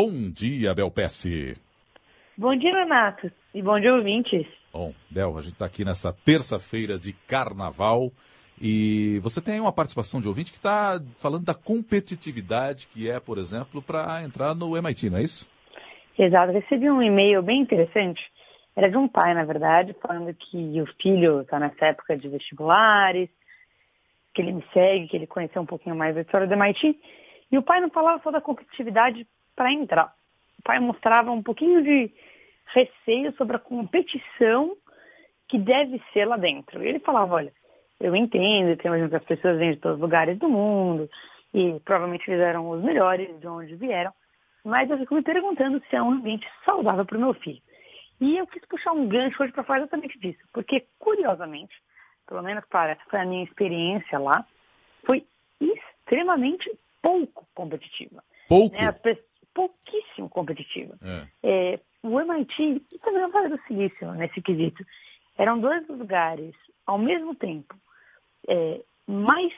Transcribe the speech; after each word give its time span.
Bom 0.00 0.30
dia, 0.30 0.72
Bel 0.74 0.92
Pesce. 0.92 1.56
Bom 2.36 2.54
dia, 2.54 2.72
Renato. 2.72 3.32
E 3.52 3.60
bom 3.60 3.80
dia, 3.80 3.92
ouvintes. 3.92 4.46
Bom, 4.72 4.94
Bel, 5.10 5.36
a 5.36 5.42
gente 5.42 5.54
está 5.54 5.66
aqui 5.66 5.84
nessa 5.84 6.12
terça-feira 6.12 6.96
de 6.96 7.12
carnaval 7.26 8.12
e 8.62 9.18
você 9.24 9.42
tem 9.42 9.58
uma 9.58 9.72
participação 9.72 10.20
de 10.20 10.28
ouvinte 10.28 10.52
que 10.52 10.56
está 10.56 11.00
falando 11.16 11.44
da 11.44 11.52
competitividade 11.52 12.86
que 12.86 13.10
é, 13.10 13.18
por 13.18 13.38
exemplo, 13.38 13.82
para 13.82 14.22
entrar 14.22 14.54
no 14.54 14.76
MIT, 14.76 15.10
não 15.10 15.18
é 15.18 15.22
isso? 15.24 15.50
Exato. 16.16 16.52
Recebi 16.52 16.88
um 16.88 17.02
e-mail 17.02 17.42
bem 17.42 17.60
interessante. 17.60 18.22
Era 18.76 18.88
de 18.88 18.96
um 18.96 19.08
pai, 19.08 19.34
na 19.34 19.42
verdade, 19.42 19.96
falando 20.00 20.32
que 20.32 20.80
o 20.80 20.86
filho 21.02 21.40
está 21.40 21.58
nessa 21.58 21.86
época 21.86 22.16
de 22.16 22.28
vestibulares, 22.28 23.28
que 24.32 24.42
ele 24.42 24.52
me 24.52 24.64
segue, 24.72 25.08
que 25.08 25.16
ele 25.16 25.26
conheceu 25.26 25.60
um 25.60 25.66
pouquinho 25.66 25.96
mais 25.96 26.14
da 26.14 26.20
história 26.20 26.46
do 26.46 26.54
MIT. 26.54 26.96
E 27.50 27.58
o 27.58 27.64
pai 27.64 27.80
não 27.80 27.90
falava 27.90 28.22
só 28.22 28.30
da 28.30 28.40
competitividade 28.40 29.26
para 29.58 29.72
entrar. 29.72 30.14
O 30.60 30.62
pai 30.62 30.78
mostrava 30.78 31.32
um 31.32 31.42
pouquinho 31.42 31.82
de 31.82 32.12
receio 32.66 33.32
sobre 33.32 33.56
a 33.56 33.58
competição 33.60 34.76
que 35.48 35.58
deve 35.58 36.00
ser 36.12 36.26
lá 36.26 36.36
dentro. 36.36 36.80
E 36.80 36.86
ele 36.86 37.00
falava, 37.00 37.34
olha, 37.34 37.52
eu 37.98 38.14
entendo 38.14 38.76
que 38.76 38.86
as 38.86 39.24
pessoas 39.24 39.58
vêm 39.58 39.72
de 39.72 39.78
todos 39.78 39.96
os 39.96 40.00
lugares 40.00 40.38
do 40.38 40.48
mundo 40.48 41.10
e 41.52 41.80
provavelmente 41.80 42.30
eles 42.30 42.40
eram 42.40 42.70
os 42.70 42.84
melhores 42.84 43.40
de 43.40 43.48
onde 43.48 43.74
vieram, 43.74 44.12
mas 44.64 44.88
eu 44.88 44.98
fico 44.98 45.14
me 45.16 45.22
perguntando 45.22 45.82
se 45.90 45.96
é 45.96 46.02
um 46.02 46.12
ambiente 46.12 46.46
saudável 46.64 47.04
para 47.04 47.18
o 47.18 47.20
meu 47.20 47.34
filho. 47.34 47.60
E 48.20 48.36
eu 48.36 48.46
quis 48.46 48.64
puxar 48.66 48.92
um 48.92 49.08
gancho 49.08 49.42
hoje 49.42 49.52
para 49.52 49.64
falar 49.64 49.80
exatamente 49.80 50.18
disso, 50.20 50.40
porque 50.52 50.86
curiosamente, 51.00 51.74
pelo 52.28 52.42
menos 52.42 52.64
para 52.66 52.96
a 53.12 53.24
minha 53.24 53.44
experiência 53.44 54.18
lá, 54.18 54.46
foi 55.04 55.24
extremamente 55.60 56.70
pouco 57.02 57.46
competitiva. 57.54 58.22
Pouco? 58.48 58.76
Né? 58.76 58.92
Pouquíssimo 59.58 60.28
competitiva. 60.28 60.96
É. 61.02 61.26
É, 61.42 61.80
o 62.04 62.20
MIT 62.20 62.86
e 62.92 62.98
também 63.00 63.24
o 63.24 63.30
Vale 63.30 63.48
do 63.48 63.60
Silício, 63.66 64.12
nesse 64.12 64.40
quesito, 64.40 64.84
eram 65.36 65.58
dois 65.58 65.86
lugares, 65.88 66.54
ao 66.86 66.96
mesmo 66.96 67.34
tempo, 67.34 67.74
é, 68.46 68.80
mais 69.04 69.52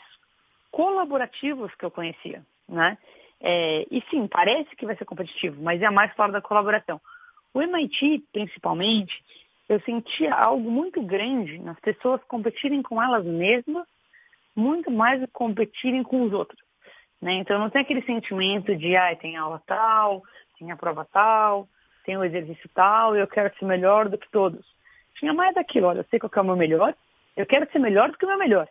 colaborativos 0.70 1.74
que 1.74 1.84
eu 1.84 1.90
conhecia. 1.90 2.42
Né? 2.66 2.96
É, 3.42 3.86
e 3.90 4.02
sim, 4.08 4.26
parece 4.26 4.74
que 4.74 4.86
vai 4.86 4.96
ser 4.96 5.04
competitivo, 5.04 5.60
mas 5.62 5.82
é 5.82 5.90
mais 5.90 6.14
fora 6.14 6.32
da 6.32 6.40
colaboração. 6.40 6.98
O 7.52 7.60
MIT, 7.60 8.24
principalmente, 8.32 9.22
eu 9.68 9.80
sentia 9.80 10.32
algo 10.32 10.70
muito 10.70 11.02
grande 11.02 11.58
nas 11.58 11.78
pessoas 11.80 12.24
competirem 12.24 12.82
com 12.82 13.02
elas 13.02 13.26
mesmas, 13.26 13.86
muito 14.56 14.90
mais 14.90 15.20
do 15.20 15.26
que 15.26 15.32
competirem 15.34 16.02
com 16.02 16.22
os 16.22 16.32
outros. 16.32 16.58
Né? 17.20 17.34
Então 17.34 17.58
não 17.58 17.70
tem 17.70 17.82
aquele 17.82 18.02
sentimento 18.02 18.74
de, 18.74 18.96
ah, 18.96 19.14
tem 19.16 19.36
aula 19.36 19.62
tal, 19.66 20.22
tem 20.58 20.70
a 20.70 20.76
prova 20.76 21.04
tal, 21.04 21.68
tem 22.04 22.16
o 22.16 22.24
exercício 22.24 22.68
tal, 22.74 23.14
eu 23.14 23.26
quero 23.26 23.54
ser 23.58 23.64
melhor 23.64 24.08
do 24.08 24.16
que 24.18 24.30
todos. 24.30 24.64
Tinha 25.14 25.34
mais 25.34 25.54
daquilo, 25.54 25.88
olha, 25.88 26.00
eu 26.00 26.04
sei 26.04 26.18
qual 26.18 26.30
é 26.34 26.40
o 26.40 26.44
meu 26.44 26.56
melhor, 26.56 26.94
eu 27.36 27.46
quero 27.46 27.70
ser 27.70 27.78
melhor 27.78 28.10
do 28.10 28.16
que 28.16 28.24
o 28.24 28.28
meu 28.28 28.38
melhor. 28.38 28.68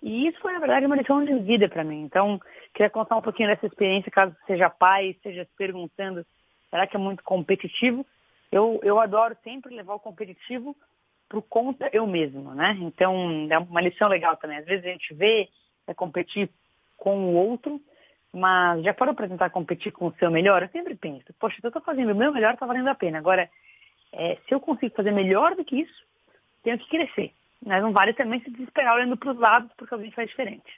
E 0.00 0.28
isso 0.28 0.38
foi, 0.40 0.52
na 0.52 0.60
verdade, 0.60 0.86
uma 0.86 0.94
lição 0.94 1.24
de 1.24 1.34
vida 1.40 1.68
para 1.68 1.82
mim. 1.82 2.02
Então, 2.02 2.40
queria 2.72 2.88
contar 2.88 3.16
um 3.16 3.22
pouquinho 3.22 3.48
dessa 3.48 3.66
experiência, 3.66 4.12
caso 4.12 4.34
seja 4.46 4.70
pai, 4.70 5.08
esteja 5.08 5.44
se 5.44 5.50
perguntando, 5.56 6.24
será 6.70 6.86
que 6.86 6.96
é 6.96 7.00
muito 7.00 7.24
competitivo? 7.24 8.06
Eu, 8.50 8.78
eu 8.84 9.00
adoro 9.00 9.36
sempre 9.42 9.74
levar 9.74 9.94
o 9.94 10.00
competitivo 10.00 10.76
por 11.28 11.42
conta 11.42 11.90
eu 11.92 12.06
mesmo, 12.06 12.54
né? 12.54 12.76
Então, 12.80 13.48
é 13.50 13.58
uma 13.58 13.80
lição 13.80 14.08
legal 14.08 14.36
também. 14.36 14.58
Às 14.58 14.64
vezes 14.64 14.84
a 14.86 14.88
gente 14.88 15.12
vê 15.14 15.48
é 15.86 15.94
competir 15.94 16.50
com 16.98 17.16
o 17.16 17.34
outro, 17.34 17.80
mas 18.32 18.82
já 18.82 18.92
para 18.92 19.12
apresentar 19.12 19.48
competir 19.50 19.92
com 19.92 20.08
o 20.08 20.14
seu 20.18 20.30
melhor, 20.30 20.62
eu 20.62 20.68
sempre 20.68 20.94
penso, 20.94 21.32
poxa, 21.40 21.56
se 21.60 21.66
eu 21.66 21.68
estou 21.68 21.82
fazendo 21.82 22.12
o 22.12 22.16
meu 22.16 22.32
melhor, 22.32 22.52
está 22.52 22.66
valendo 22.66 22.88
a 22.88 22.94
pena. 22.94 23.18
Agora, 23.18 23.48
é, 24.12 24.36
se 24.46 24.54
eu 24.54 24.60
consigo 24.60 24.94
fazer 24.94 25.12
melhor 25.12 25.54
do 25.54 25.64
que 25.64 25.80
isso, 25.80 26.04
tenho 26.62 26.78
que 26.78 26.88
crescer. 26.88 27.32
Mas 27.64 27.82
não 27.82 27.92
vale 27.92 28.12
também 28.12 28.40
se 28.40 28.50
desesperar 28.50 28.96
olhando 28.96 29.16
para 29.16 29.32
os 29.32 29.38
lados, 29.38 29.70
porque 29.76 29.94
alguém 29.94 30.10
faz 30.10 30.28
diferente. 30.28 30.70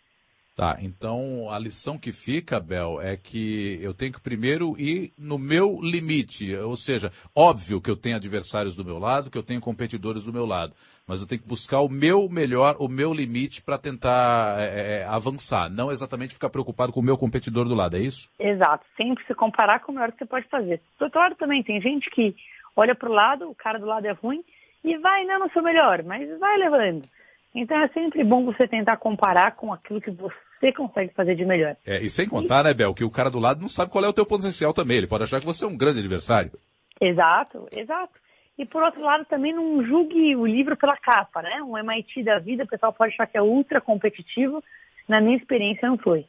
Tá, 0.60 0.76
então 0.82 1.48
a 1.50 1.58
lição 1.58 1.98
que 1.98 2.12
fica, 2.12 2.60
Bel, 2.60 3.00
é 3.00 3.16
que 3.16 3.80
eu 3.82 3.94
tenho 3.94 4.12
que 4.12 4.20
primeiro 4.20 4.78
ir 4.78 5.10
no 5.18 5.38
meu 5.38 5.80
limite. 5.80 6.54
Ou 6.54 6.76
seja, 6.76 7.10
óbvio 7.34 7.80
que 7.80 7.90
eu 7.90 7.96
tenho 7.96 8.16
adversários 8.16 8.76
do 8.76 8.84
meu 8.84 8.98
lado, 8.98 9.30
que 9.30 9.38
eu 9.38 9.42
tenho 9.42 9.58
competidores 9.58 10.22
do 10.22 10.34
meu 10.34 10.44
lado. 10.44 10.74
Mas 11.08 11.22
eu 11.22 11.26
tenho 11.26 11.40
que 11.40 11.48
buscar 11.48 11.80
o 11.80 11.88
meu 11.88 12.28
melhor, 12.28 12.76
o 12.78 12.88
meu 12.88 13.14
limite 13.14 13.62
para 13.62 13.78
tentar 13.78 14.60
é, 14.60 14.64
é, 14.64 14.98
é, 14.98 15.04
avançar. 15.06 15.70
Não 15.70 15.90
exatamente 15.90 16.34
ficar 16.34 16.50
preocupado 16.50 16.92
com 16.92 17.00
o 17.00 17.02
meu 17.02 17.16
competidor 17.16 17.66
do 17.66 17.74
lado, 17.74 17.96
é 17.96 18.00
isso? 18.00 18.28
Exato. 18.38 18.84
Sempre 18.98 19.24
se 19.24 19.34
comparar 19.34 19.80
com 19.80 19.92
o 19.92 19.94
melhor 19.94 20.12
que 20.12 20.18
você 20.18 20.26
pode 20.26 20.46
fazer. 20.48 20.78
Do 20.98 21.08
também, 21.38 21.62
tem 21.62 21.80
gente 21.80 22.10
que 22.10 22.36
olha 22.76 22.94
para 22.94 23.08
o 23.08 23.14
lado, 23.14 23.48
o 23.48 23.54
cara 23.54 23.78
do 23.78 23.86
lado 23.86 24.04
é 24.04 24.12
ruim, 24.12 24.44
e 24.84 24.98
vai 24.98 25.24
não 25.24 25.38
no 25.38 25.50
seu 25.52 25.62
melhor, 25.62 26.02
mas 26.02 26.28
vai 26.38 26.54
levando. 26.58 27.08
Então 27.54 27.76
é 27.78 27.88
sempre 27.88 28.22
bom 28.22 28.44
você 28.44 28.66
tentar 28.68 28.96
comparar 28.96 29.56
com 29.56 29.72
aquilo 29.72 30.00
que 30.00 30.10
você 30.10 30.72
consegue 30.72 31.12
fazer 31.14 31.34
de 31.34 31.44
melhor. 31.44 31.76
É, 31.84 32.00
e 32.00 32.08
sem 32.08 32.28
contar, 32.28 32.64
né, 32.64 32.72
Bel, 32.72 32.94
que 32.94 33.04
o 33.04 33.10
cara 33.10 33.30
do 33.30 33.40
lado 33.40 33.60
não 33.60 33.68
sabe 33.68 33.90
qual 33.90 34.04
é 34.04 34.08
o 34.08 34.12
teu 34.12 34.24
potencial 34.24 34.72
também. 34.72 34.98
Ele 34.98 35.06
pode 35.06 35.24
achar 35.24 35.40
que 35.40 35.46
você 35.46 35.64
é 35.64 35.68
um 35.68 35.76
grande 35.76 35.98
adversário. 35.98 36.52
Exato, 37.00 37.66
exato. 37.72 38.20
E 38.58 38.66
por 38.66 38.82
outro 38.82 39.00
lado, 39.00 39.24
também 39.24 39.54
não 39.54 39.82
julgue 39.84 40.36
o 40.36 40.46
livro 40.46 40.76
pela 40.76 40.96
capa, 40.96 41.40
né? 41.40 41.62
Um 41.62 41.78
MIT 41.78 42.22
da 42.22 42.38
vida, 42.38 42.64
o 42.64 42.68
pessoal 42.68 42.92
pode 42.92 43.14
achar 43.14 43.26
que 43.26 43.38
é 43.38 43.42
ultra 43.42 43.80
competitivo. 43.80 44.62
Na 45.08 45.20
minha 45.20 45.36
experiência, 45.36 45.88
não 45.88 45.96
foi. 45.96 46.26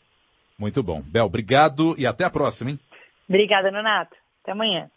Muito 0.57 0.81
bom. 0.81 1.01
Bel, 1.01 1.25
obrigado 1.25 1.93
e 1.97 2.05
até 2.05 2.23
a 2.23 2.29
próxima, 2.29 2.71
hein? 2.71 2.79
Obrigada, 3.27 3.69
Renato. 3.69 4.15
Até 4.41 4.53
amanhã. 4.53 4.89